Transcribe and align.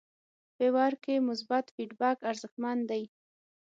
فیور 0.55 0.91
کې 1.03 1.15
مثبت 1.29 1.65
فیډبک 1.75 2.17
ارزښتمن 2.29 2.77
دی. 2.89 3.03